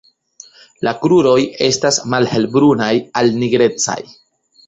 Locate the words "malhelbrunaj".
2.13-2.91